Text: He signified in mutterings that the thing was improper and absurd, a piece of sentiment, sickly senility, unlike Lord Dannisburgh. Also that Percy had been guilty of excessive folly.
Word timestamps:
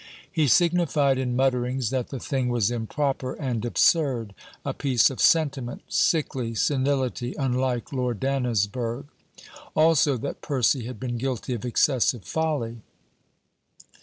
He 0.31 0.47
signified 0.47 1.19
in 1.19 1.35
mutterings 1.35 1.91
that 1.91 2.07
the 2.07 2.17
thing 2.19 2.49
was 2.49 2.71
improper 2.71 3.33
and 3.35 3.63
absurd, 3.63 4.33
a 4.65 4.73
piece 4.73 5.11
of 5.11 5.19
sentiment, 5.21 5.83
sickly 5.89 6.55
senility, 6.55 7.35
unlike 7.37 7.93
Lord 7.93 8.19
Dannisburgh. 8.19 9.05
Also 9.75 10.17
that 10.17 10.41
Percy 10.41 10.85
had 10.85 10.99
been 10.99 11.19
guilty 11.19 11.53
of 11.53 11.65
excessive 11.65 12.25
folly. 12.25 12.81